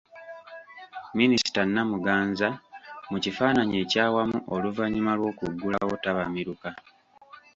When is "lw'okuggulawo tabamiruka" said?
5.19-6.69